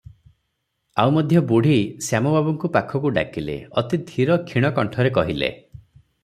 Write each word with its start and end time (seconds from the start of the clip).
ଆଉ 1.01 1.11
ମଧ୍ୟ 1.17 1.41
ବୁଢ଼ୀ 1.51 1.75
ଶ୍ୟାମ 2.05 2.31
ବାବୁଙ୍କୁ 2.37 2.71
ପାଖକୁ 2.79 3.11
ଡାକିଲେ- 3.19 3.59
ଅତି 3.83 4.01
ଧୀର 4.09 4.39
କ୍ଷୀଣ 4.49 4.73
କଣ୍ଠରେ 4.81 5.13
କହିଲେ- 5.21 5.55